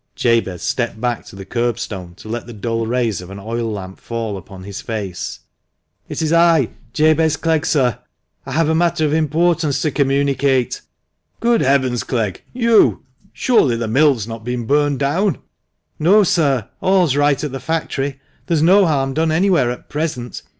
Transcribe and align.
Jabez 0.15 0.63
stepped 0.63 0.99
back 0.99 1.25
to 1.25 1.35
the 1.35 1.45
kerbstone 1.45 2.15
to 2.15 2.27
let 2.27 2.47
the 2.47 2.53
dull 2.53 2.87
rays 2.87 3.21
of 3.21 3.29
an 3.29 3.37
oil 3.37 3.71
lamp 3.71 3.99
fall 3.99 4.35
upon 4.35 4.63
his 4.63 4.81
face." 4.81 5.41
It 6.09 6.23
is 6.23 6.33
I, 6.33 6.69
Jabez 6.91 7.37
Clegg, 7.37 7.67
sir; 7.67 7.99
I 8.43 8.53
have 8.53 8.67
a 8.67 8.73
matter 8.73 9.05
of 9.05 9.13
importance 9.13 9.79
to 9.83 9.91
communicate."" 9.91 10.81
Good 11.39 11.61
heavens, 11.61 12.03
Clegg, 12.03 12.41
you! 12.51 13.03
Surely 13.31 13.75
the 13.75 13.87
mill's 13.87 14.25
not 14.25 14.43
been 14.43 14.65
burned 14.65 14.97
down?"" 14.97 15.37
No, 15.99 16.23
sir, 16.23 16.67
all's 16.81 17.15
right 17.15 17.43
at 17.43 17.51
the 17.51 17.59
factory. 17.59 18.19
There's 18.47 18.63
no 18.63 18.87
harm 18.87 19.13
done 19.13 19.31
anywhere 19.31 19.69
at 19.69 19.87
present. 19.87 20.41